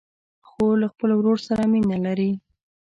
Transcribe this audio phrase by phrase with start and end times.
[0.49, 2.31] خور له خپل ورور سره مینه لري.